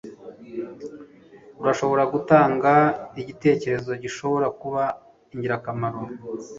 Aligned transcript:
Urashobora 1.61 2.03
gutanga 2.13 2.71
igitekerezo 3.21 3.91
gishobora 4.03 4.47
kuba 4.61 4.83
ingirakamaro? 5.33 5.99